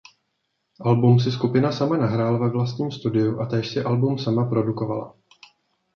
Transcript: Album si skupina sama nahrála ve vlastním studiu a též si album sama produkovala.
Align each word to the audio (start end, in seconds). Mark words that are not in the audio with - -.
Album 0.81 1.19
si 1.19 1.31
skupina 1.31 1.71
sama 1.71 1.97
nahrála 1.97 2.37
ve 2.37 2.49
vlastním 2.49 2.91
studiu 2.91 3.39
a 3.41 3.45
též 3.45 3.69
si 3.73 3.83
album 3.83 4.17
sama 4.17 4.45
produkovala. 4.49 5.13